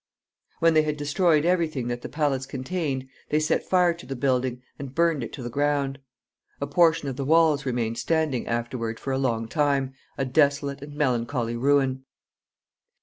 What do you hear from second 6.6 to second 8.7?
portion of the walls remained standing